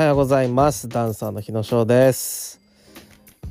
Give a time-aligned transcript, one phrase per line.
[0.00, 0.88] はようございます。
[0.88, 2.58] ダンサーの日野翔です、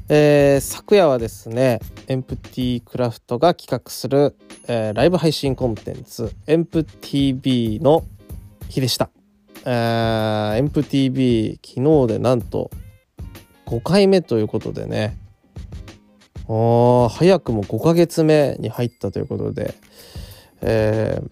[0.10, 4.36] えー昨夜はですねエンプティクラフトが企画する、
[4.68, 8.04] えーライブ配信コンテンツエンプ TV の
[8.68, 9.12] 日でした、
[9.64, 12.72] えー、エンプ TV 昨日でなんと
[13.68, 15.20] 5回目ということでね。
[16.48, 19.76] おー早くも5ヶ月目に入ったということで、
[20.62, 21.30] えー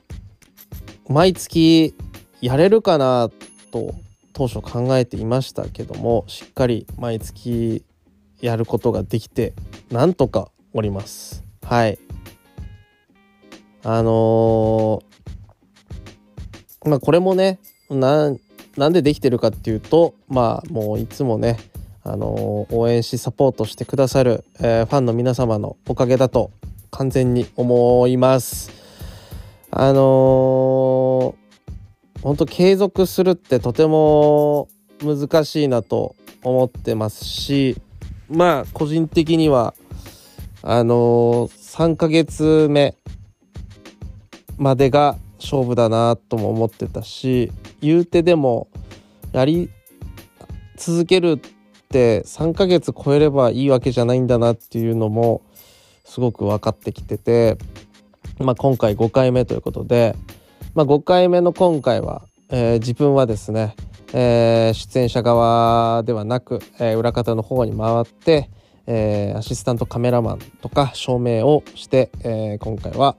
[1.11, 1.96] 毎月
[2.39, 3.32] やれるかな
[3.71, 3.96] と
[4.37, 7.83] 当初考えていましたけどもしっかり毎月
[8.39, 9.54] やることができて
[9.89, 11.43] なんとかおります。
[11.64, 11.97] はい。
[13.83, 17.59] あのーまあこれもね
[17.89, 21.57] なんでできてるかっていうとまあもういつもね
[22.04, 26.51] あのー応援しサポートしてくださる、えーファンの皆様のおかげだと
[26.92, 28.69] 完全に思います。
[29.71, 30.67] あの
[32.22, 34.70] 本当継続するってとても
[35.04, 37.78] 難しいなと思ってますし
[38.30, 39.74] まあ個人的には
[40.64, 42.96] あのー3ヶ月目
[44.58, 47.52] までが勝負だなとも思ってたし
[47.82, 48.68] 言うてでも
[49.31, 49.70] やり
[50.76, 55.44] 続けるって3ヶ月超えればいいわけじゃないんだなっていうのも
[56.04, 57.59] すごく分かってきてて、
[58.40, 60.16] まあ、今回5回目ということで、
[60.78, 63.75] まあ、5回目の今回は、えー自分はですね、
[64.14, 68.52] えー出演者側ではなく、えー裏方の方に回って、
[68.86, 73.16] えーアシスタントカメラマンとか照明をして、えー今回は、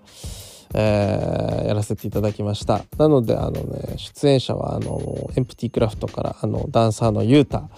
[0.73, 7.69] えーやらせていただきましたなのであのね出演者はあのエンプティクラフトからあのダンサーのユータ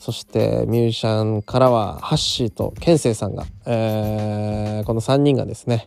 [0.00, 5.86] そしてミュージシャンからはハッシーとケンセイさんが、えーこの3人がですね、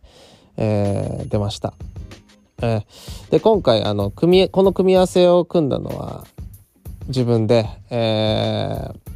[0.55, 1.73] えー出ました。
[2.62, 6.26] えーで今回あの組この組み合わせを組んだのは
[7.08, 9.12] 自分で、えー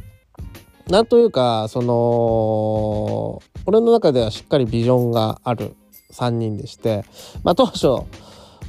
[0.88, 5.74] なんというかその俺の中ではしっかりビジョンがある
[6.12, 7.04] 3人でして、
[7.42, 7.86] まあ、当初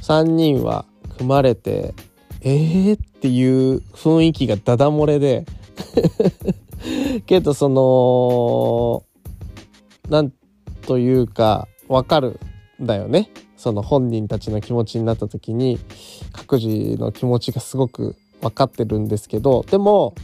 [0.02, 0.84] 3人は
[1.16, 1.94] 組まれて
[2.40, 5.46] えーっていう雰囲気がダダ漏れで
[7.26, 9.04] けどその
[10.10, 10.32] なん
[10.86, 12.40] というかわかる
[12.82, 13.30] んだよね。
[13.58, 15.78] その本人たちの気持ちになった時に
[16.32, 20.14] 各自の気持ちがすごく分かってるんですけどでも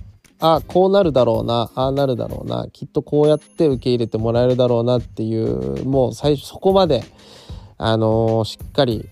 [0.40, 7.04] あこうなるだろうなああなるだろうなきっとこうやって受け入れてもらえるだろうなっていうもう最初そこまで
[7.76, 9.08] あのーしっかり、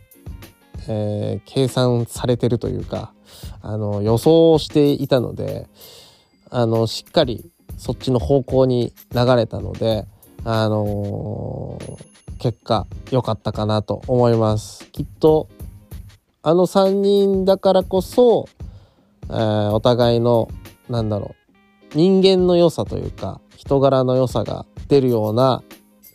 [0.88, 3.12] えー計算されてるというか、
[3.60, 5.66] あの予想していたので
[6.48, 10.06] あのしっかりそっちの方向に流れたので、
[10.44, 12.11] あのー
[12.42, 14.90] 結果良かったかなと思います。
[14.90, 15.48] きっと
[16.42, 18.48] あの3人だからこそ、
[19.28, 20.48] えーお互いの
[20.90, 21.36] なんだろ
[21.94, 25.62] う人間の良さというか人柄の良さが出るような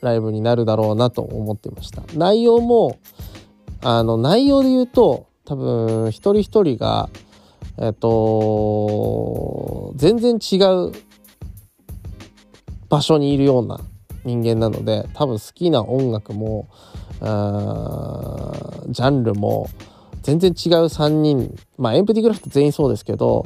[0.01, 2.03] ライブになるだろうなと思ってました。
[2.13, 2.99] 内容も
[3.81, 7.09] あの内容で言うと多分一人一人が
[7.77, 10.57] えっと全然違
[10.89, 10.91] う
[12.89, 13.79] 場所にいるような
[14.27, 16.67] 人間なので多分好きな音楽も
[17.19, 19.69] ジャンルも
[20.21, 23.45] 全然違う3人まあエンプティクラフト全員そうですけど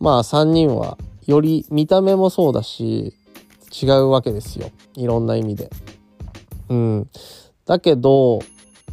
[0.00, 0.96] まあ3人は
[1.26, 3.14] より見た目もそうだし
[3.70, 4.70] 違うわけですよ。
[4.94, 5.68] いろんな意味で。
[6.68, 7.08] うん、
[7.66, 8.40] だけど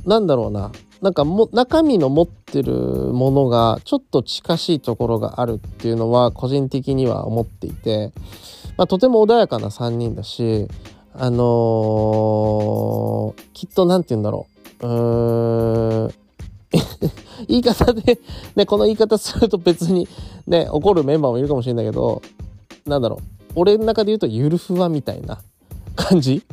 [0.06, 0.72] なんだろうな。
[1.02, 8.12] なんかも中身の持ってるものがちょっと近しいところがあるっていうのは個人的には思っていて、
[8.78, 10.68] まあ、とても穏やかな3人だし
[11.14, 14.48] あのーきっと何て言うんだろ
[14.82, 14.88] う。
[14.88, 16.14] うーん。
[17.48, 18.20] 言い方で、
[18.56, 20.08] ね、この言い方すると別に
[20.48, 22.22] ね怒るメンバーもいるかもしれないけど
[22.86, 23.20] なんだろう。
[23.56, 25.40] 俺の中で言うとゆるふわみたいな
[25.96, 26.44] 感じ。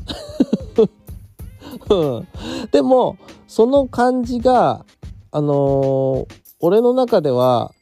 [1.90, 2.28] うん。
[2.72, 4.84] でもその感じが
[5.31, 7.72] あのー俺の中では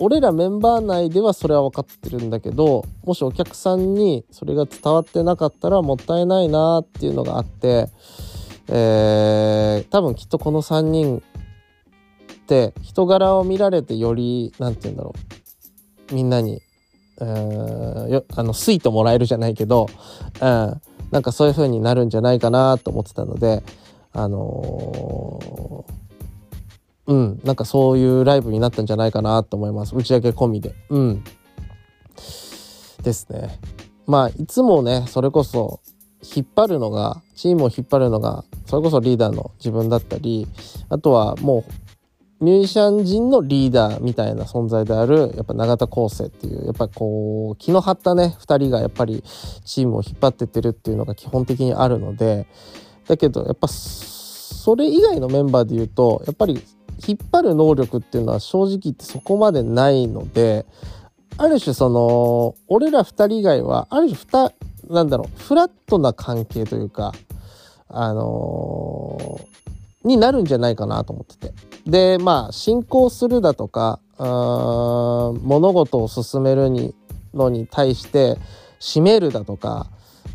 [0.00, 7.88] 俺らメンバー内ではそれは分かってるんだけどもしお客さんにそれが伝わってなかったらもったいないなっていうのがあって、
[8.68, 15.14] えー多分きっとこの3人って人柄を見られてより何て言うんだろ
[16.10, 16.14] う。
[16.14, 16.60] みんなに、
[17.20, 17.24] え
[18.10, 19.86] よあのスイートもらえるじゃないけど、
[20.40, 20.80] うん、
[21.10, 23.62] なんかそういう風になるんじゃないかなと思ってたので
[24.12, 25.99] あのー
[27.10, 27.40] うん。
[27.42, 29.96] なんかそういうライブになったんじゃないかなと思います。
[29.96, 30.74] 打ち上げ込みで。
[30.90, 31.24] うん。
[33.02, 33.58] ですね。
[34.06, 35.80] まあいつもねそれこそ
[36.22, 40.46] 引っ張るのがチームを引っ張るのがそれこそリーダーの自分だったり
[40.88, 41.64] あとはも
[42.40, 49.22] うミュージシャン陣のリーダーみたいな存在であるやっぱ永田康生っていうやっぱこう気の張ったね2人がやっぱり
[49.64, 52.46] チームを引っ張ってってるっていうのが基本的にあるので
[53.06, 56.62] だけどやっぱそれ以外のメンバーで言うとやっぱり
[57.06, 60.66] 引っ張る能力っていうのは正直言ってそこまでないので
[61.36, 64.52] ある種その俺ら2人以外はある種2
[64.92, 67.12] なんだろうフラットな関係というか
[67.88, 71.70] あのー、になるんじゃないかなと思ってて。
[71.86, 76.94] でまあ進行するだとか物事を進めるに
[77.32, 78.36] のに対して
[78.80, 79.86] 締めるだとか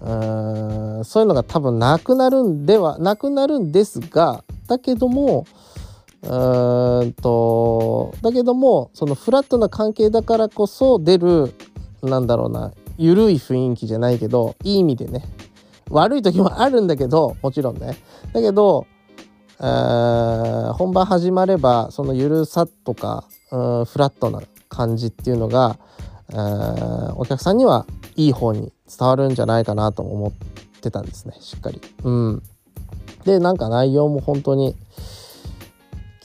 [0.01, 5.45] うんそういうのが多分なくなるんではなくなるんですがだけども
[6.25, 11.53] んとだけどもそのフラットな関係だからこそ出る
[12.01, 15.23] なんだろうな緩い雰囲気じゃないけどいい意味でね
[15.89, 17.97] 悪い時もあるんだけどもちろんね
[18.33, 18.87] だけど
[19.59, 23.55] 本番始まればその緩さとかフ
[23.97, 25.77] ラットな感じっていうのが
[27.15, 27.85] お客さんには
[28.15, 30.31] いい方に伝わるんじゃないかなと思っ
[30.81, 31.81] てたんですねしっかり。
[32.03, 32.43] うん、
[33.25, 34.75] でなんか内容も本当に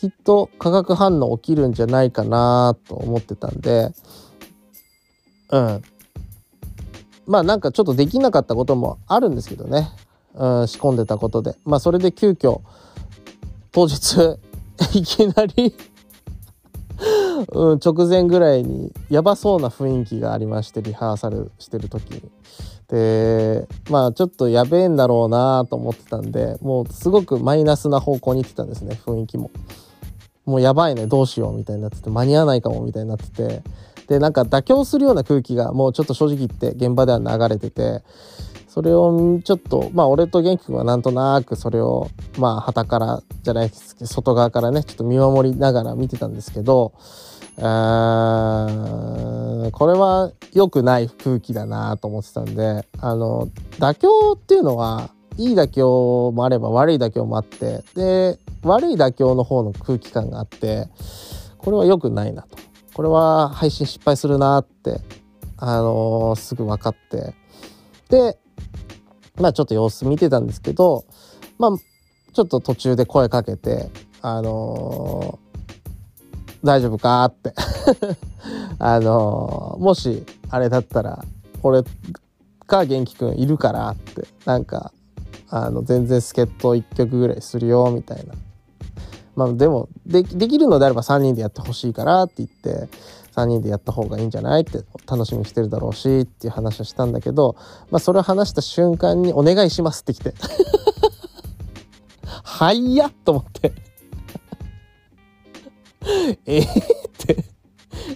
[0.01, 3.93] きっと化学反応起きるんじゃないかなと思ってたんで
[5.51, 5.83] うん
[7.27, 9.91] まあなんかちょっとできなかったこともあるんですけどね、
[10.35, 12.63] うん、仕込んでたことでまあそれで急遽
[13.73, 14.39] 当日
[14.99, 15.75] いきなり
[17.53, 22.23] うん、直前ぐらいにやばそうな雰囲気がありましてリハーサルしてる時に。
[22.89, 29.51] でまあちょっとやべえんだろうなと思ってたんでもうすごくマイナスな方向に行ってたんですね雰囲気も。
[30.51, 33.63] もうやばいねどうしようみたいになってて間に合わないかもみたいになってて。
[34.09, 38.03] でなんか妥協するような空気がもうちょっと正直言って現場では流れてて。
[38.71, 42.09] それをちょっとまあ俺と元気君はなんとなくそれを
[42.39, 46.93] まあ旗からじゃないですけど外側からねちょっと見守りながら見てたんですけど
[47.57, 47.67] これ
[49.99, 53.49] は良くない空気だなと思ってたんであの
[53.81, 55.11] 妥協っていうのは
[55.41, 60.87] いい妥協もあれば悪い妥協もあってで悪い妥協の方の空気感があって
[61.57, 62.59] これは良くないなと。
[62.93, 65.01] これは配信失敗するなって
[65.57, 67.35] あのー、すぐ分かって。
[68.11, 68.39] で
[69.37, 71.07] まあちょっと様子見てたんですけど
[71.59, 71.71] まあ
[72.35, 73.91] ちょっと途中で声かけて
[74.21, 77.55] あのー、大丈夫かって。
[78.79, 81.25] あのー、もしあれだったら
[81.63, 81.83] 俺
[82.67, 84.93] か元気くんいるからってなんか
[85.51, 88.35] あの全然助っ人1曲ぐらいするよみたいな。
[89.37, 92.89] まあでもできるのであれば3人でやってほしいからって言って
[93.35, 97.57] 3人でやった方がいいんじゃないって楽しみにしてるだろうしっていう話をしたんだけど、
[97.91, 100.35] まあ、それを話した瞬間に「お願いします」って来て。
[102.43, 103.73] はいやと思って。
[106.47, 106.67] えー、っ
[107.17, 107.45] て。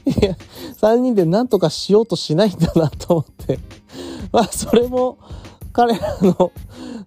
[0.06, 0.36] いや
[0.80, 3.58] 3人で何とかしようとしないんだなと思って。
[4.32, 5.18] まあそれも
[5.74, 6.52] 彼らの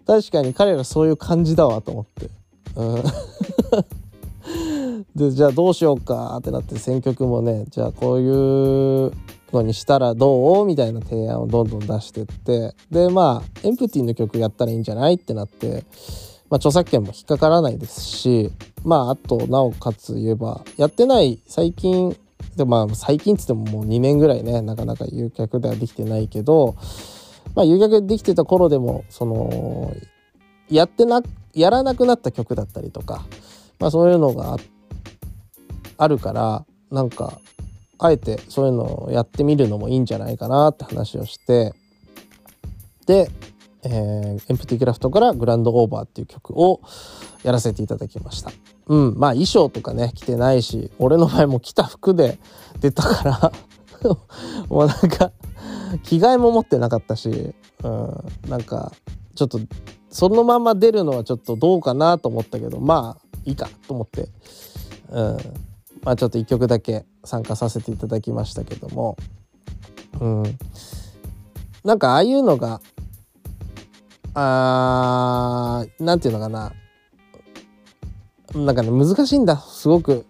[0.05, 2.29] 確かに彼らそういう感じだわと思って。
[2.75, 3.03] うん。
[5.15, 9.11] でじゃあどうしようかってなって選曲もねじゃあこういう
[9.51, 12.75] のにしたらどうみたいな提案をどんどん出してって。
[12.91, 15.85] でまあエンプティの曲やったらいいんじゃないってなって、
[16.49, 18.51] まあ、著作権も引っかからないですし。
[18.83, 22.15] まああとなおかつ言えばやってない最近
[22.55, 26.75] でまあ最近っつってももう2年ぐらいねなかなか誘客ではできてないけど
[27.57, 29.91] まあ誘客できてた頃でもその
[30.69, 31.23] やってな
[31.55, 33.25] やらなくなった曲だったりとか
[33.79, 34.57] まあそういうのが
[35.97, 37.41] あるからなんか
[37.97, 41.73] あえてそういうのをやってみるのもいいんじゃないかなって話をして
[43.07, 43.27] で、
[43.83, 46.81] えー、エンプティクラフトからグランドオーバーっていう曲を
[47.41, 48.51] やらせていただきました。
[48.85, 52.37] うん、まあ衣装とかね着てないし俺の場合も着た服で
[52.81, 53.51] 出たから
[54.69, 55.31] もうなんか
[56.03, 57.53] 着替えも持ってなかったし、
[57.83, 58.91] うん、なんか
[59.35, 59.59] ちょっと
[60.09, 64.29] そのまま出るのはちょっとどうかなと思ったけどまあいいかと思って、
[65.09, 65.37] うん、
[66.03, 69.17] まあ、ちょっと1曲だけ参加させていただきましたけども、
[70.19, 70.43] うん、
[71.83, 72.81] なんかああいうのが
[74.33, 76.73] あーなんていうのかな
[78.53, 80.25] なんかね難しいんだすごく。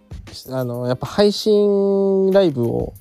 [0.49, 2.93] あのやっぱ配信ライブを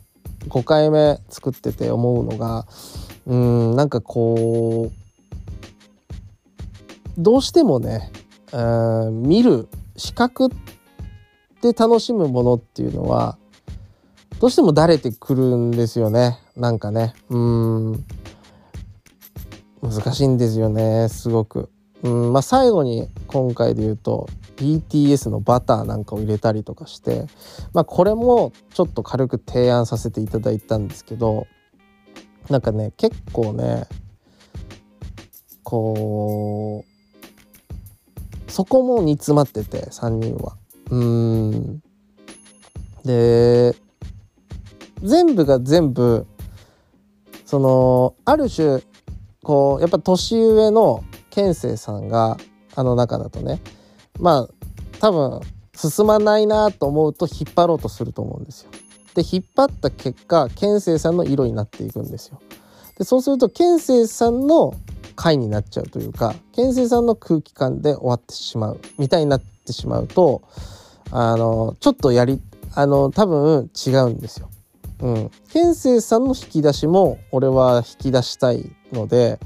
[0.48, 2.66] 5回目作ってて思うのが
[3.26, 5.06] うんなんかこう
[7.18, 8.10] どうしてもね
[9.10, 10.50] 見る視覚
[11.62, 13.38] で楽しむものっていうのは
[14.40, 16.38] どうしてもだれてくるんですよね。
[16.56, 18.04] なんかねうん。
[19.82, 21.70] 難しいんですよねすごく。
[22.02, 27.26] うんまあ、最後に今回で言うと BTS のバターなんかを入れたりとかして、
[27.72, 31.46] まあ、これもちょっと軽く提案させていただいたんですけど
[32.48, 33.86] なんかね結構ね
[35.62, 36.84] こ
[38.48, 40.56] うそこも煮詰まってて3人は。
[40.90, 41.82] うん
[43.04, 43.74] で
[45.02, 46.26] 全部が全部
[47.44, 48.82] そのある種
[49.42, 51.04] こうやっぱ年上の
[51.36, 52.38] 健生さんが
[52.74, 53.60] あの中だとね
[54.18, 55.40] まあ多分
[55.74, 58.70] 進まないなと思うと引っ張ろうとすると思うんですよ。
[59.14, 62.40] で引っ張った結果健生さんの色になっていくんですよ。
[62.96, 64.74] でそうすると健生さんの
[65.14, 70.40] 回になっちゃうというか健生さんの空気感で終わってしまうみたいになってしまうと
[71.10, 72.40] あのちょっとやり
[72.74, 74.48] あの多分違うんですよ。
[75.00, 79.38] うん、健生さんの引き出しも俺は引き出したいので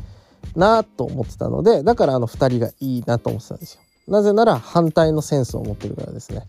[0.56, 3.80] なと思ってたのでだからあの2人がいいなと思ってたんですよ。
[4.08, 6.42] なぜなら反対のセンスを持ってるからですね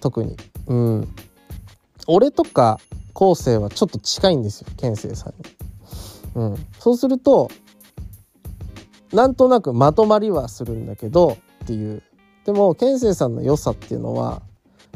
[0.00, 0.36] 特に。
[0.66, 1.08] うん、
[2.06, 2.78] 俺とか
[3.14, 5.44] 昴生はちょっと近いんですよ健生さんに。
[6.34, 7.50] うん、そうすると
[9.12, 12.02] なんとなくまとまりはするんだけどっていう
[12.44, 14.42] でも健生さんの良さっていうのは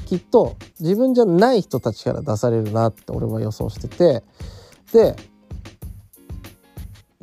[0.07, 4.23] きっと自分じゃない人たちから出されるなって俺は予想してて
[4.93, 5.17] で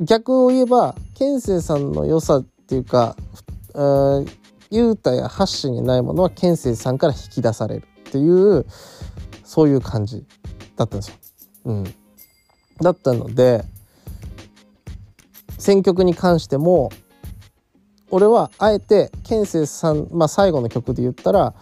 [0.00, 3.16] 逆を言えば健生さんの良さっていうか
[4.70, 8.66] 雄太やハッシーにないものは健生さんから引き出されるっていう
[9.44, 10.24] そういう感じ
[10.76, 11.16] だったんですよ。
[11.66, 11.84] うん、
[12.80, 13.64] だったので
[15.58, 16.90] 選曲に関しても
[18.10, 21.54] 俺はあえて健生さん、まあ、最後の曲で言ったら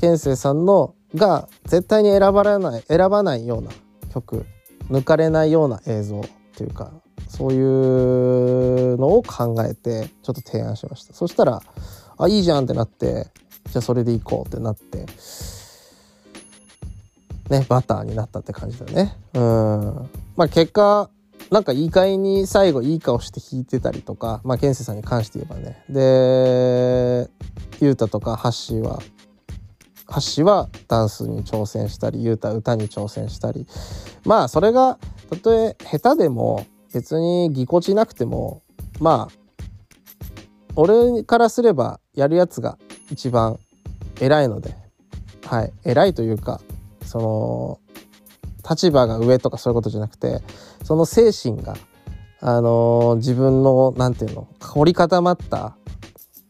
[0.00, 3.70] 健生さんのが絶対に選ばれない選ばないような
[4.12, 4.46] 曲
[4.88, 6.22] 抜かれないような映像っ
[6.56, 6.92] ていうか
[7.30, 11.14] そういうのを考えてちょっと提案しました。
[11.14, 11.62] そしたら
[12.18, 13.28] あいいじゃんってなって
[13.70, 15.06] じゃあそれでいこうってなって
[17.48, 19.16] ねバターになったって感じだね。
[19.34, 20.10] うん。
[20.36, 21.08] まあ結果
[21.52, 25.84] なんかいい会に最後いい顔して弾いてたりとかまあ健生さんに関して言えばね。
[25.88, 27.30] で
[27.80, 29.00] 雄太とかハッシーは
[30.06, 33.68] ハッシーはダンスに挑戦したり雄太は歌に挑戦したり。
[34.24, 34.98] まあそれが
[35.30, 38.62] たとえ下手でも別にぎこちなくても
[39.00, 39.34] まあ
[40.76, 42.78] 俺からすればやるやつが
[43.10, 43.58] 一番
[44.20, 44.74] 偉いので
[45.46, 45.72] はい。
[45.84, 46.60] 偉いというか
[47.04, 47.80] その
[48.68, 50.42] 立場が上とかそういうことじゃなくて
[50.84, 51.76] その精神が
[52.40, 55.76] あのー、自分の何て言うの凝り固まった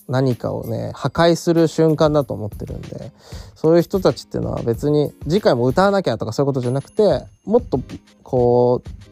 [0.07, 3.13] 何かをね破壊する瞬間だと思ってるんで
[3.55, 7.81] そういう人たちっていうのは別に次回も歌わなきゃとかそういうことじゃなくてもっと
[8.23, 9.10] こう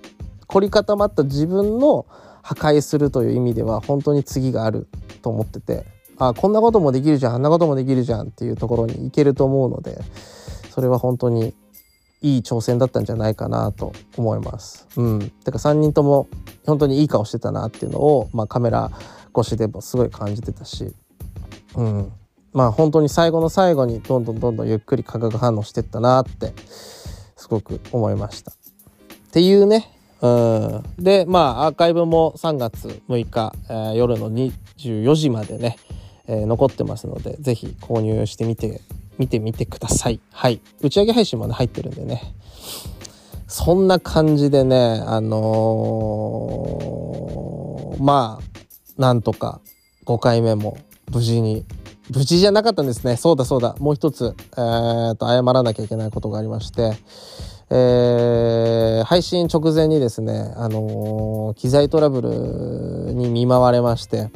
[0.49, 2.07] 凝り固まった自分の
[2.43, 4.89] 破壊するという意味では本当に次がある
[5.23, 5.85] と思ってて
[6.19, 9.99] あこんなこともできるじゃんあんなこともできるじゃんっていうところに行けると思うので
[10.71, 11.55] それは本当に
[12.21, 14.89] いい挑戦だったんじゃないかなと思います。
[14.97, 16.27] うん、てか3人とも
[16.67, 18.91] 本当にいい顔してたなっていうのを、まあ、カメラ
[19.39, 20.93] 越しでもすごい感じてたし、
[21.77, 22.13] うん、
[22.53, 26.53] まあ本当に最後の最後にどんどんどんどんゆっくり化学反応してったなって
[27.37, 28.51] すごく思いました。
[28.51, 28.55] っ
[29.31, 30.83] ていうねうん。
[30.99, 35.77] でまあアーカイブも3月6日、えー、夜の24時までね、
[36.27, 38.81] えー、残ってますので是非購入してみて
[39.19, 40.21] 見てみてください。
[40.31, 40.61] はい。
[40.81, 42.35] 打ち上げ配信まで入ってるんでね。
[43.47, 48.45] そんな感じでねあのー、まあ
[49.01, 49.61] なんとか
[50.05, 50.77] 5回目も
[51.11, 51.65] 無事に
[52.15, 53.17] 無事じゃなかったんですね。
[53.17, 53.77] そうだそうだ。
[53.79, 56.93] もう一つ、えー、と謝らなきゃいけないことがありまして
[57.71, 64.31] えー、配信直前にですね、あのー、機材トラブルに見舞われまして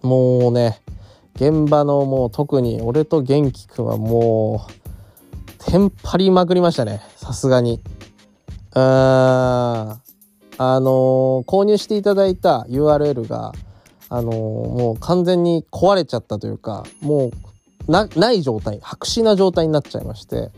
[0.00, 0.80] もうね
[1.34, 7.00] 現場のもう特に俺と元気くんはもうテンパりまくりましたね。
[7.16, 7.80] さすがに。
[8.74, 10.00] うーんあ
[10.58, 13.52] のー、購入していただいた URL が
[14.08, 17.30] あのもう完全に壊れちゃったというかも
[17.88, 20.50] うない状態白紙な状態になっちゃいまして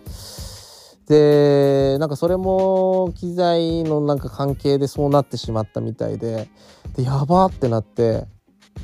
[1.08, 6.48] でなんかそれも機材のなんか関係でそうなってしまったみたいで
[6.96, 8.26] でやばってなって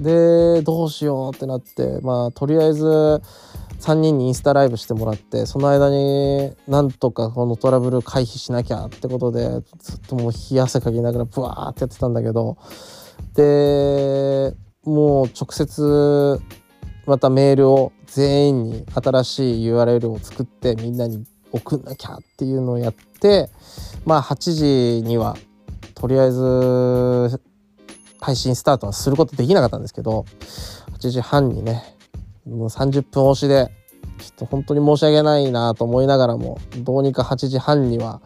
[0.01, 2.85] でどうしようってなってまあとりあえず
[3.81, 9.49] 3人にインスタライブしてもらってその間になんとかこのトラブル回避しなきゃってことで
[9.79, 12.59] ずっともう冷や汗かきながらブワーってやってたんだけど
[13.35, 16.41] でもう直接
[17.07, 23.51] またメールを全員に新しい URL を作ってみんなに送んなきゃっていうのをやって
[24.05, 25.37] まあ8時には
[25.95, 27.41] とりあえず
[28.21, 30.25] 配信スタートはすることできなかったんですけど
[30.99, 31.83] 8時半にね
[32.47, 33.71] もう30分押しで
[34.19, 38.21] ちょっと本当に申し訳ないなと思いながらもどうにか8時半には、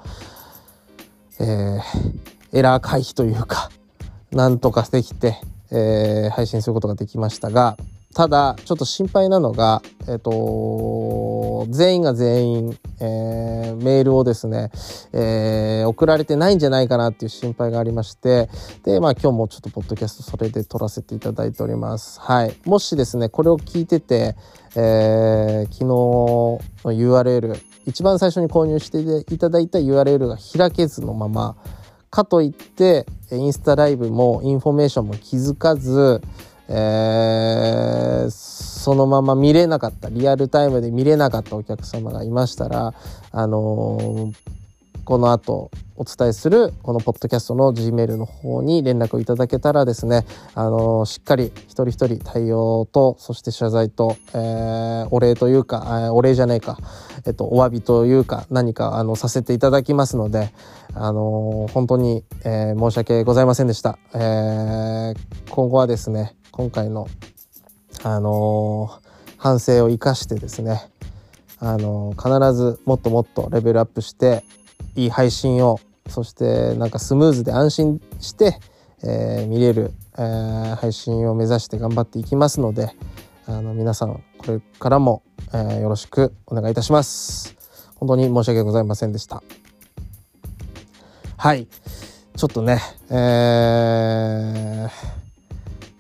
[1.41, 1.81] えー、
[2.53, 3.71] エラー回避というか
[4.33, 5.37] なんとかできて、
[5.71, 7.77] えー、配信することができましたが
[8.15, 14.71] ただちょっと心配なのが、えっ、と全員が全員、えー、メールをですね、
[15.13, 18.49] えー、送られてないんじゃないかなっていう心配がありまして
[18.85, 22.21] でまあ今日もちょっとポッドキャストそれで撮らせていただいております。
[22.21, 22.55] はい。
[22.65, 24.37] もしですねこれを聞いてて、
[24.77, 31.57] えー、昨日の URL 一番最初に購入していただいた URL が開けずのまま
[32.11, 36.23] かといってインスタライブもインフォメーションも気づかず
[36.69, 42.95] えー、そのまま見れなかったリアルタイムで見れなかったお客様がいましたら、
[43.33, 44.35] あのー、
[45.05, 56.79] この後お伝えするこのポッドキャストの G メールの方に連絡をいただけたらですね、あの、しっかり一人一人対応とそして謝罪と、えー、お礼というか、えー、お礼じゃねえか、
[57.27, 60.53] えっと、お詫びというか何かあのさせていただきますので、
[60.95, 65.17] あの、本当に、えー、申し訳ございませんでした、えー、
[65.51, 67.07] 今後はですね今回の、
[68.03, 68.91] あの、
[69.37, 70.81] 反省を生かしてですね、
[71.61, 74.45] あの、必ずもっともっとレベルアップして
[74.97, 78.59] いい配信をそしてなんかスムーズで安心して、
[79.03, 82.91] えー、見れる、えー、配信を目指して頑張っていきますので
[83.47, 87.57] あの皆さんこれからも、えー、よろしくお願いいたします。
[87.97, 89.43] 本当に申し訳ございませんでした。
[91.37, 91.67] はい
[92.37, 94.91] ちょっとね、えー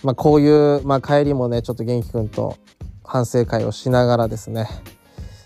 [0.03, 2.57] まあ、こういう、まあ、帰りもねちょっと元気くんと
[3.05, 4.69] 反省会をしながらですね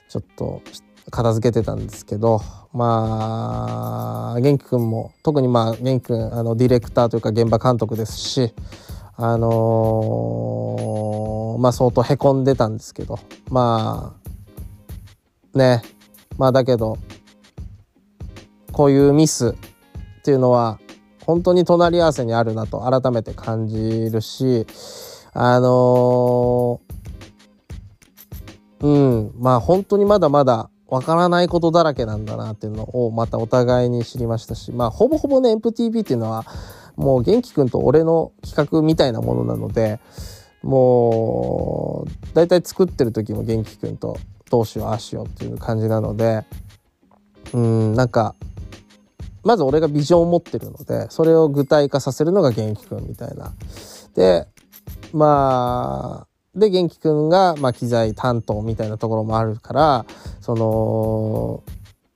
[0.09, 0.63] ちょっと
[1.11, 2.41] 片付けてたんですけど
[2.79, 8.55] まあ元気くんも特にまあ元気くんあのディレクターというか現場監督ですし
[9.17, 13.19] あのー、まあ相当へこんでたんですけど
[13.51, 14.15] ま
[15.55, 15.83] あね
[16.39, 16.99] まあだけど
[18.71, 19.57] こういうミス
[20.21, 20.79] っていうのは
[21.27, 24.69] 本当に隣り合わせにあるなと改めて感じるし
[25.33, 36.46] あのー、うんまあ本当にまだまだわからないことだらけなんだなっていうのをまたお互いに知りましたしまあほぼほぼね MTV っていうのは
[36.96, 40.01] もう元気くんと俺の企画みたいなものなので
[40.62, 44.16] もう大体作ってる時も元気くんと
[44.51, 46.44] どうしようああしようっていう感じなので
[47.53, 48.35] うんなんか
[49.44, 53.53] まず俺がビジョンを持ってるのでそれを具体化させるのが元気くんみたいな。
[54.14, 54.46] で
[55.12, 60.07] まあで元気くんが、まあ、機材担当みたいなところもあるから
[60.41, 61.63] その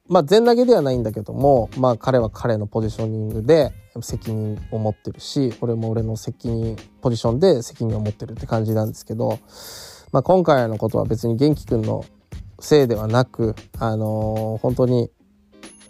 [0.08, 9.38] まあ全投げではないんだけどもまあ彼は彼のポジショニングで責任を持ってるし俺も俺の責任ポジションで責任を持ってるって感じなんですけど、
[10.12, 12.04] まあ、今回のことは別に元気くんの
[12.58, 15.10] せいではなくあのー、本当に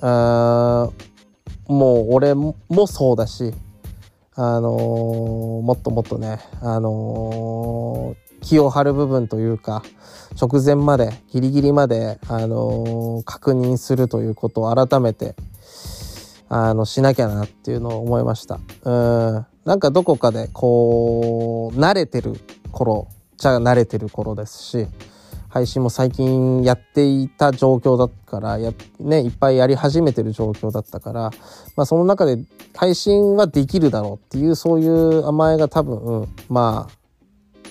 [0.01, 0.89] あ
[1.69, 3.53] もう俺もそうだし
[4.35, 9.83] あのー、もっともっとねあのー、気を張る部分というか
[10.41, 15.35] 直前までギリギリまで、あのー、確認するということを改めて
[16.49, 18.61] あのしなきゃなっていうのを思いました。
[18.85, 18.91] う
[19.39, 19.47] ん。
[19.65, 22.35] なんかどこかでこう慣れてる
[22.73, 24.87] 頃じゃ慣れてる頃ですし
[25.49, 31.31] 配信も最近やっていた状況だったからや、ね、いっぱいやり始めてる状況だったから、
[31.77, 32.39] まあ、その中で
[32.75, 37.02] 配信はできるだろうっていうそういう甘えが多分、まあ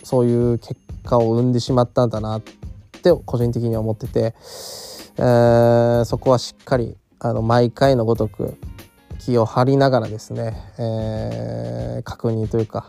[0.04, 4.34] そういう結果を生んでしまったんだなって個人的に思ってて、
[5.18, 8.58] えー、そこはしっかりあの毎回のごとく
[9.20, 12.88] 気を張りながらですね、えー、確認というか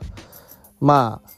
[0.80, 1.30] まあ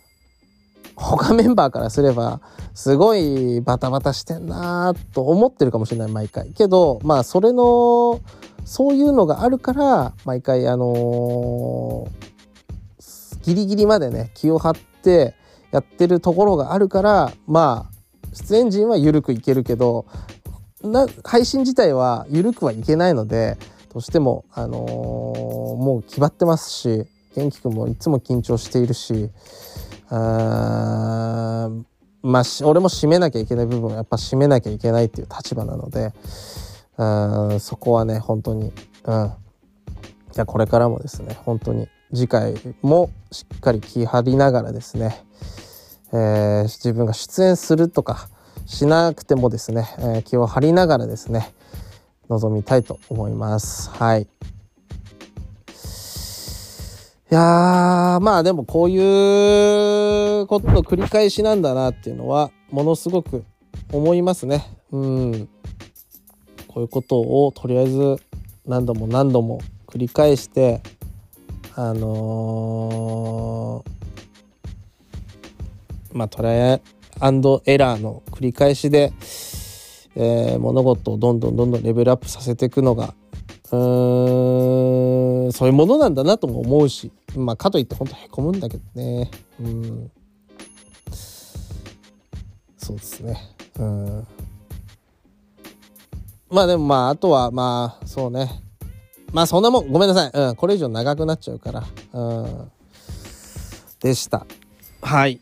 [0.97, 2.41] 他メンバーからすれば
[2.73, 6.51] すごいバタバタしてんなと思ってるかもしれない毎回。
[6.53, 8.21] けどまあそれの
[8.65, 15.35] そういうのがあるから毎回あのー、ギリギリまでね気を張って
[15.75, 20.07] やってるところがあるからまあ出演陣は緩くいけるけど
[20.83, 23.59] な配信自体は緩くはいけないので
[23.93, 29.31] どうしてもあのー、もう決まってますし元気くんもいつも緊張しているし
[30.11, 31.69] あ
[32.23, 36.13] まあ俺も締めなきゃいけない部分はやっぱ締めなきゃいけないっていう立場なので
[36.97, 38.73] あそこはね本当に
[39.07, 39.33] うん。
[40.31, 45.25] じゃこれからもですね本当に次回もしっかり気張りながらですね、
[46.15, 48.29] えー、自分が出演するとか
[48.67, 51.53] しなくてもですね、えー、気を張りながらですね
[52.29, 54.29] 臨みたいと思いますはい
[57.31, 63.45] いやー、まあでもこういうことの繰り返しなんだなっていうのは、ものすごく
[63.91, 64.67] 思いますね。
[64.93, 65.49] うん。
[66.69, 68.19] こういうことをとりあえず
[68.67, 70.81] 何度も何度も繰り返して、
[71.75, 74.04] あのー、
[76.15, 76.81] まあトライ
[77.21, 79.13] アンドエラーの繰り返しで、
[80.17, 83.15] えー、物事をどんどんどんどんレベルアップさせていくのが
[83.71, 89.31] うーんそういうものなんだなとも思うしまあかといってほんとへこむんだけどね。
[89.61, 90.11] うん。
[92.79, 93.37] そうですね。
[93.79, 94.27] うん。
[96.51, 98.63] まあでもまああとはまあそうね。
[99.33, 101.85] まあそんなもんごめんなさい、うん、これ以上長くなっちゃうから。
[102.13, 102.71] うん。
[104.01, 104.47] でした。
[105.03, 105.41] はい。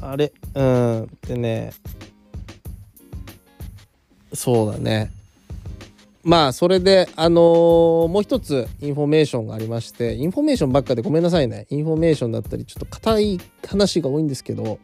[0.00, 1.18] あれうん。
[1.26, 1.72] でね
[4.32, 5.10] そうだね。
[6.22, 11.66] まあそれであのー、もう一つインフォメーションがありましてインフォメーションばっかでごめんなさいね。
[11.70, 14.80] インフォメーションだったりちょっと硬い話が多いんですけど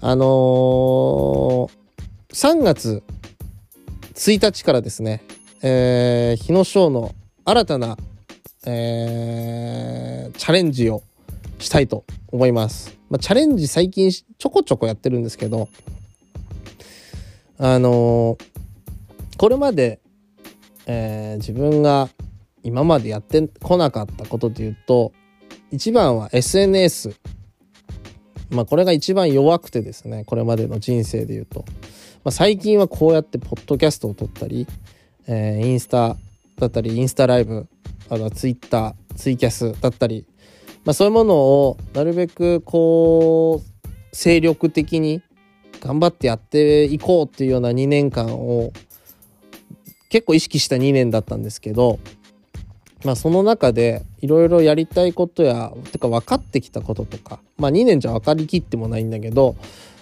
[0.00, 1.70] あのー、
[2.32, 3.02] 3月
[4.14, 5.22] 1日からですね、
[5.62, 7.98] えー、日野翔の新たな、
[8.66, 11.02] えー、チャレンジを
[11.58, 12.98] したいと思います。
[13.08, 15.68] まあ、チャレンジ最近ちょこちょこやってるんですけど
[17.58, 18.56] あのー
[19.36, 20.00] これまで、
[20.86, 22.08] えー、自分が
[22.62, 25.12] 今までやってこなかったことで言うと
[25.70, 27.14] 一番は SNS
[28.50, 31.64] まあこれが一番弱くてですねこれまでの人生で言うと、
[32.24, 34.66] まあ、最近はこうやってポッドキャストを撮ったり、
[35.26, 36.16] えー、インスタ
[36.58, 37.68] だったりインスタライブ
[38.08, 40.26] あとはツイッターツイキャスだったり、
[40.86, 45.20] まあ、そういうものをなるべくこう精力的に
[45.80, 48.72] 頑張ってやっていこうっていうような2年間を
[50.08, 51.98] 結構意識した2年だったんですけど、
[53.04, 59.56] まあ、その中でいろいろやりたいことやてか分かってきたこととか、まあ、2年じゃ分かりきってもないんだけど、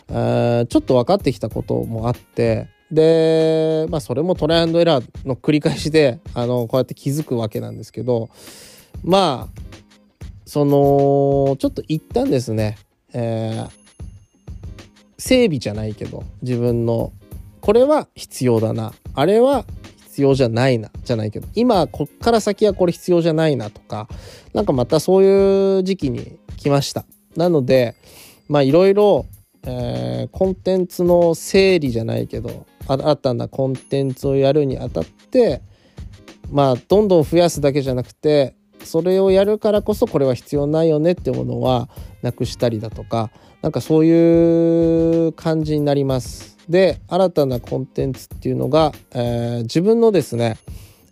[0.06, 8.28] ちょっと分かってきたこともあってで、まあ、それもトライアンドエラーの繰り返しであのこうやって気づくわけなんですけど
[9.02, 9.74] まあ
[10.44, 12.76] そのちょっと一旦ですね、
[13.12, 13.70] えー、
[15.18, 17.12] 整備じゃないけど自分の
[17.60, 18.92] これは必要だな。
[19.14, 19.64] あれは
[20.06, 24.08] 必要じゃないなじゃないけど今こっから先はこれ必要じゃないなとか
[24.52, 27.04] なんかまたそういう時期に来ました。
[27.36, 27.96] なので
[28.48, 29.26] まあいろいろ
[29.64, 35.62] コンテンツの整理じゃないけど新たなコンテンツをやるにあたって
[36.50, 41.88] まあどんどん増やすだけじゃなくてそれをやるからこそこれは必要ないよねってものは
[42.22, 43.30] なくしたりだとか
[43.62, 46.54] なんかそういう感じになります。
[46.68, 50.56] で新たなコンテンツっていうのが、えー、自分のですね、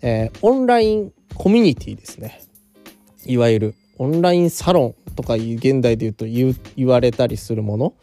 [0.01, 2.41] えー、オンラインコミュニティですね。
[3.25, 7.95] いわゆるオンラインサロンとか現代で言うと言われたりするもの。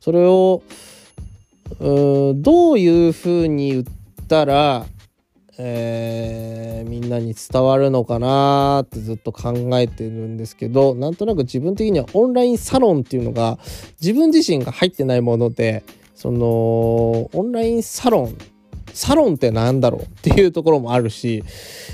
[0.00, 0.62] それを
[1.80, 3.84] うどういうふうに言っ
[4.28, 4.86] たら、
[5.58, 13.58] えー、みんなに伝わるのかなってずっと考えてるんですけどなんとなく自分的にはオンラインサロンっていうのが
[14.00, 16.46] 自分自身が入ってないものでその
[17.32, 18.36] オンラインサロン
[18.92, 21.44] サロンって何だろうっていうところもあるし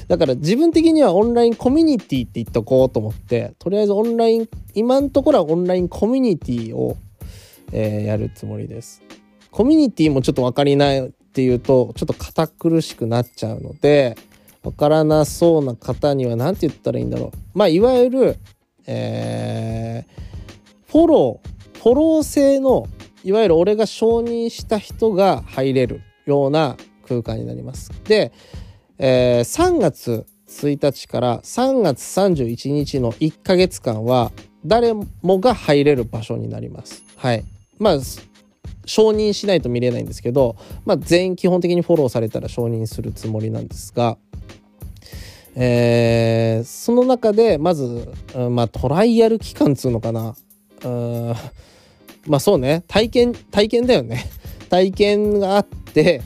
[0.08, 6.96] だから自分的にはオンラインコミュニティって言っとこうと思ってとりあえずオンライン今のところはオンラインコミュニティを、
[7.72, 9.02] えー、やるつもりです。
[9.50, 14.16] コミュニティもちょっと分かりないっていうとちょっと堅苦しくなっちゃうので
[14.62, 18.36] 分からなそうな方には何て言ったらいいんだろうまあいわゆる、
[18.86, 22.88] えー、フォローフォロー制の
[23.22, 27.90] いわゆる俺が承認した人が入れるような空間になります。
[28.04, 28.32] で、
[28.98, 34.32] えー、3月1日から3月31日の1ヶ月間は
[34.66, 37.02] 誰もが入れる場所になります。
[37.16, 37.44] はい。
[37.78, 37.98] まあ
[38.86, 44.18] 承認しないと見れないんですけど、まあ、全員基本的にフォローされたら承認するつもりなんですが、
[45.54, 48.12] えー、その中でまず、
[48.50, 50.34] まあ、トライアル期間っつうのかな。
[50.84, 51.34] うん
[52.26, 52.84] まあそうね。
[52.86, 54.24] 体験体験だよね。
[54.68, 56.22] 体験があって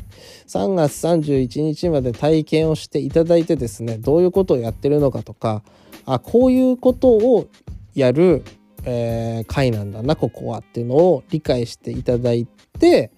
[0.46, 5.62] 3月31日まで体験をしていただいてですねどういうことをやってるのかとか
[6.04, 7.46] あこういうことを
[7.94, 8.42] やる、
[8.84, 12.46] えー、会なんだなここはっていうのを理解していただい
[12.78, 13.10] て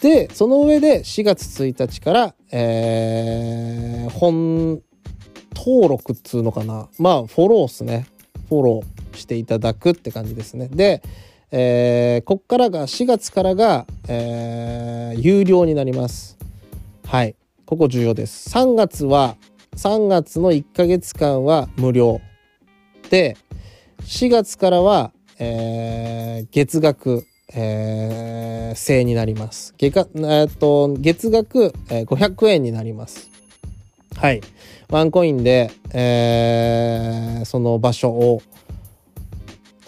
[0.00, 4.82] でその上で4月1日から、えー、本
[5.54, 6.88] 登録っつうのかな。
[6.98, 8.06] まあフォローっすね。
[8.48, 10.68] フォローしていただくって感じですね。
[10.68, 11.02] で
[11.56, 16.36] えー、こっからが4月からが、えー、有料になります。
[17.06, 17.36] はい。
[17.64, 18.50] ここ重要です。
[18.50, 19.36] 3月は
[19.76, 22.20] 3月の1ヶ月間は無料。
[23.08, 23.36] で
[24.04, 29.74] 4月からは、えー、月額、えー、制になります。
[29.78, 33.30] 月えっと月額、えー、500円になります。
[34.16, 34.42] はい。
[34.90, 38.42] ワンコインで、えー、その場所を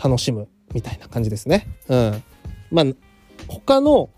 [0.03, 1.69] 楽しむみたいな感じですね。
[1.89, 2.23] うん。
[2.71, 2.85] まあ
[3.49, 4.11] 他の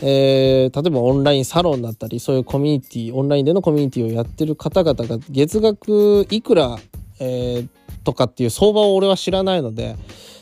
[0.00, 6.78] えー、例えばオンラインサロンだったりそういうコミュニティオンラインでのコミュニティをやってる方々が月額いくら、
[7.18, 7.68] えー、
[8.08, 9.96] とかっていう相場を俺は知らないので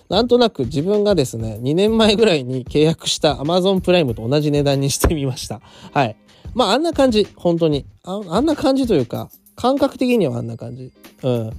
[0.09, 5.61] なんとなく自分がですね2年前ぐらいに契約した Amazon プライムと同じ値段にしてみました。
[5.93, 6.17] はい。
[6.55, 7.27] まああんな感じ。
[7.35, 7.87] 本当に。
[8.05, 10.93] ああんな感じというか感覚的にはあんな感じ。
[11.25, 11.51] うん。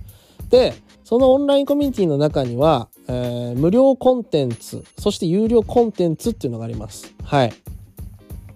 [0.49, 7.13] でそのオンラインコミュニティの中には、えー、無料コンテンツそして有料コンテンツっていうのがあります。
[7.25, 7.49] はい。
[7.49, 7.51] っ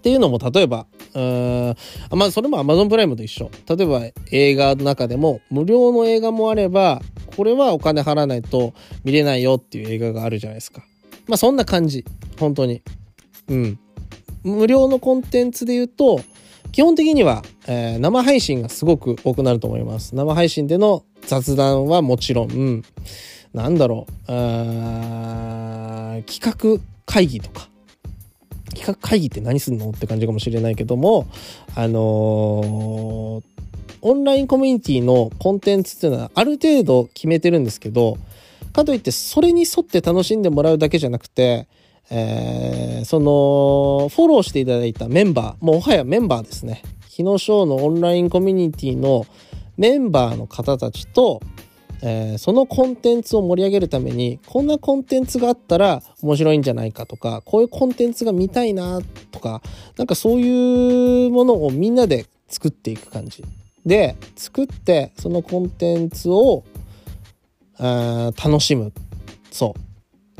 [0.01, 1.71] ていうのも例えばうー
[2.15, 3.51] んまあそれも Amazon プライムと一緒。
[3.67, 10.83] 例えば映画の中でも無料の映画もあればこれはお金払わないと見れないよっていう映画があるじゃないですか。
[11.27, 12.05] まあそんな感じ。
[12.39, 12.81] 本当に。
[13.49, 13.79] うん。
[14.43, 16.19] 無料のコンテンツで言うと
[16.71, 20.15] 基本的には、えー、生配信がすごく多くなると思います。
[20.15, 22.83] 生配信での雑談はもちろん、うん、
[23.53, 24.27] なんだろう。
[26.25, 27.67] 企画会議とか。
[28.73, 31.27] 企画会議って何すんのって感じかもしれないけども
[31.75, 33.43] あのー、
[34.01, 38.17] オンラインコミュニティのコンテンツっていうのはある程度決めてるんですけど
[38.73, 41.67] かといってそれに沿って楽しんでもらうだけじゃなくて、
[42.09, 46.83] えー、そのフォローしていただいたメンバーもうもはやメンバーですね。
[47.09, 49.25] 日野翔のオンラインコミュニティの
[49.77, 51.41] メンバーの方たちと
[52.03, 59.61] えー、そのコンテンツを盛り上げるためにこんなコンテンツがあったら面白いんじゃないかとかこういうコンテンツが見たいなとか
[59.97, 63.43] なんかそういうものをみんなで作っていく感じ。
[63.85, 66.63] で作ってそのコンテンツを
[67.77, 68.93] 楽しむ
[69.51, 69.91] そう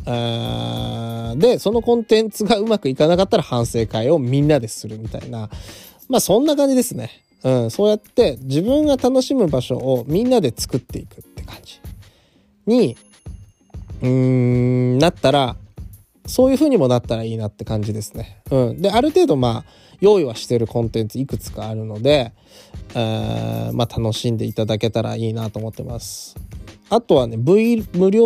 [0.06, 5.50] でそのコンテンツがうまくいかなかったら反省会をみんなでするみたいな
[6.10, 7.10] まあそんな感じですね。
[7.44, 11.80] うん、そうやって自分が楽しむ場所をみんなで作っていくって感じ
[12.68, 12.96] に
[14.02, 14.10] うー
[14.96, 15.56] んなったら
[16.28, 18.44] そういう風にもなったらいいなって感じですね。
[18.52, 22.34] うん、である程度まあ用意はしてるコンテンツいくつかあるので、
[22.96, 26.36] えー、まあ、楽しんでいただけたらいいなと思ってます。
[26.90, 28.24] あとはね V 無料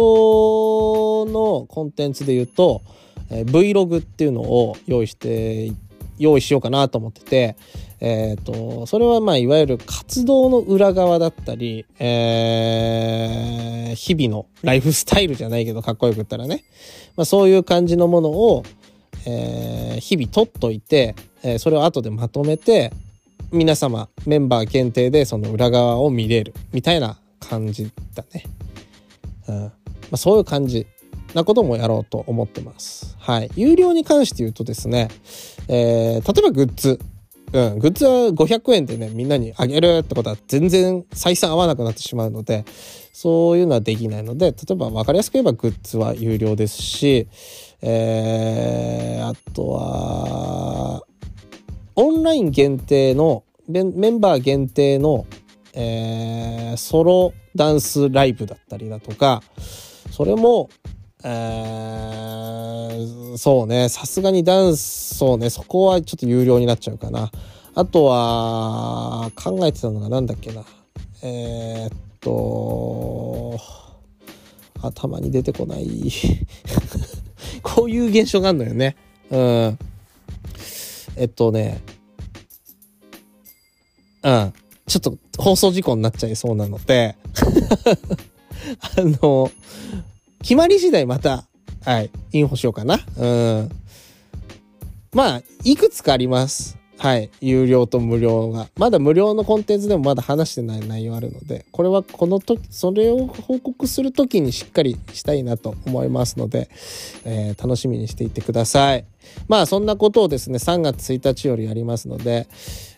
[1.27, 2.81] のコンテンツで言うと、
[3.29, 5.71] えー、Vlog っていうのを用意して
[6.17, 7.57] 用意しようかなと思ってて、
[7.99, 16.63] えっ、ー、と、それはまあいわゆる活動の裏側だったり、えー、日々のライフスタイルじゃないけどかっこよく言ったらね、
[17.17, 18.63] まあ、そういう感じのものを、
[19.25, 22.91] えー、日々取っといて、えー、それを後でまとめて
[23.51, 28.43] 皆様メンバー限定でその裏側を見れるみたいな感じだね。
[29.47, 29.71] うんま
[30.13, 30.87] あ、そういう感じ
[31.33, 33.15] なこともやろうと思ってます。
[33.19, 33.51] はい。
[33.55, 35.09] 有料に関して言うとですね、
[35.67, 36.99] えー、例えばグッズ。
[37.53, 42.65] うん、グッズは500円でね、みんなにあげるってことは全然採算合わなくなってしまうので、
[43.13, 47.27] そういうのはできないので、例えば分かりやすく言えばグッズは有料ですし、
[47.87, 51.03] えー、あとは、
[51.95, 55.27] オンライン限定の、メンバー限定の、
[55.73, 59.43] えー、ソロダンスライブだったりだとか、
[60.09, 60.71] それも、
[61.23, 67.29] えー、そうね、さすがにダンス、そうね、そこはちょっと有料になっちゃうかな。
[67.75, 70.65] あとは、考えてたのがなんだっけな。
[71.21, 73.59] えー、っと、
[74.81, 76.11] 頭に出てこない。
[77.61, 78.95] こういう現象があるのよね。
[79.31, 79.79] うん。
[81.17, 81.81] えっとね、
[84.23, 84.53] うん。
[84.87, 87.15] ちょっと放送事故になっちゃいそうなので
[88.97, 89.51] あの、
[90.41, 91.45] 決まり次第また、
[91.83, 92.99] はい、インフォしようかな。
[93.17, 93.71] うん。
[95.13, 96.77] まあ、いくつかあります。
[96.97, 97.29] はい。
[97.41, 98.69] 有料と無料が。
[98.77, 106.69] まだ無料のコンテンツでもまだ話してない内容あるので、これはこの時、それを報告する時にしっかりしたいなと思いますので、
[107.25, 109.05] えー、楽しみにしていてください。
[109.47, 112.47] まあ、そんなことをですね、3月1日よりやりますので、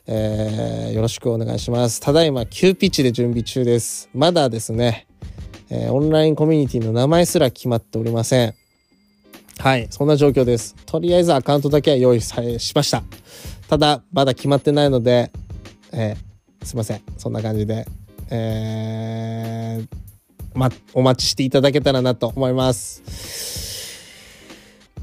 [0.06, 2.00] えー、よろしくお願いします。
[2.00, 4.10] ただいま急ピッチで準備中です。
[4.14, 5.08] まだですね、
[5.70, 8.54] えー、オンラインコミュニティの名前すら決まっておりません。
[9.60, 10.76] はい、そんな状況です。
[10.86, 13.04] とりあえずアカウントだけは用意さえしました。
[13.68, 15.32] ただ、まだ決まってないので、
[15.92, 17.02] えー、すいません。
[17.18, 17.86] そんな感じで、
[18.30, 23.98] えー、ま、お待ちしていただけたらなと思います。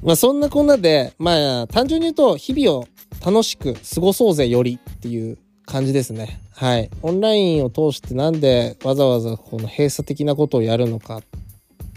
[0.03, 2.89] まあ、そんなこんなで、まあ、単純に言うと、日々を
[3.25, 6.41] 楽しく過ごそうぜよりっていう感じですね。
[6.55, 11.23] はい、オンラインを通してなんでわざわざこの閉鎖的なことをやるのかっ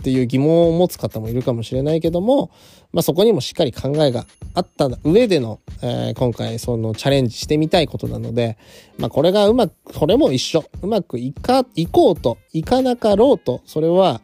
[0.08, 2.50] ていう疑問を持つ方もいるかもしれないけども、
[2.94, 8.58] まあ、そこにもしっかり考えがあった上での、えー、今回そのチャレンジしてみたいことなので、
[8.98, 10.64] まあ、これがうまくこれも一緒。
[10.82, 14.22] うまくいかいこうといかなかろうとそれは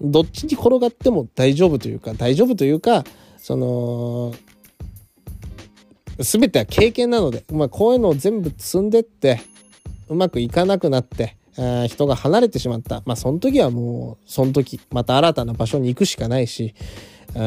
[0.00, 3.04] どっちに転がっても大丈夫というか大丈夫というか
[3.36, 4.34] その
[6.18, 9.42] 全ては経験なので、まあ、こういうのを全部積んでって
[10.08, 11.36] うまくいかなくなって、
[11.88, 13.02] 人が離れてしまった。
[13.04, 16.74] まあ、その時はもう、その時、また新たな場所に行くしかないし、
[17.34, 17.40] ど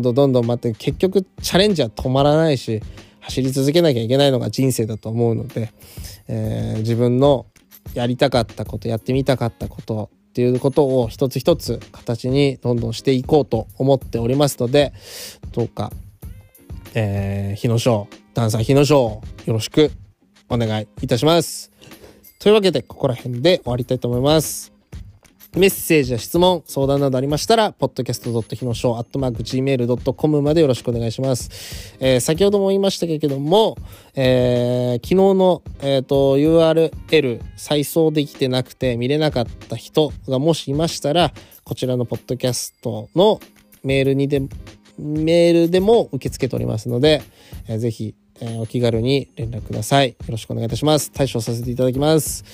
[0.00, 2.82] んどんどんどん待って、結局チャレンジは止まらないし、
[3.20, 5.72] 走り続けなきゃいけないのが人生だと思うので、
[6.28, 7.46] えー、自分の
[7.94, 14.92] やりたかったこと、やってみたかったことっていうことを一つ一つ形にどんどんしていこうと思っておりますので、
[15.52, 15.92] どうか、
[16.94, 19.90] えー、日野翔、ダンサー日野翔、よろしく
[20.48, 21.71] お願いいたします。
[22.42, 24.72] というわけで、ここら辺で終わりたいと思います。
[25.56, 28.56] メッセージや質問、相談などありましたら、podcast.
[28.56, 31.94] ひのしょう、アットマーク gmail.com までよろしくお願いします。
[32.00, 33.76] えー、先ほども言いましたけれども、
[34.16, 43.38] えー、昨日の、えーと、URL 再送できてなくて見れなかった人がもしいましたら、こちらのポッドキャストの
[43.84, 44.40] メールにで、
[44.98, 47.22] メールでも受け付けておりますので、
[47.68, 50.08] えー、ぜひえー、お気軽に連絡ください。
[50.08, 51.12] よろしくお願いいたします。
[51.12, 52.44] 対処させていただきます。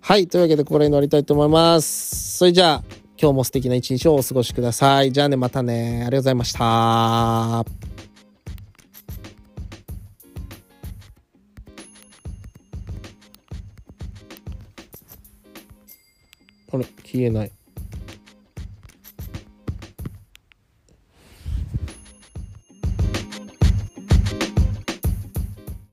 [0.00, 0.26] はい。
[0.26, 2.38] というわけで、ここらに乗りたいと思います。
[2.38, 2.84] それじゃあ、
[3.20, 5.12] 今日も素敵な一日をお過ごしください。
[5.12, 5.98] じゃあね、またね。
[5.98, 6.60] ありがとうございました。
[6.62, 7.64] あ
[16.72, 16.84] れ？
[17.04, 17.57] 消えない。